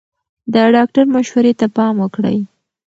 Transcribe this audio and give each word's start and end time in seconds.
د 0.53 0.55
ډاکټر 0.75 1.05
مشورې 1.15 1.53
ته 1.59 1.67
پام 1.75 1.95
وکړئ. 1.99 2.39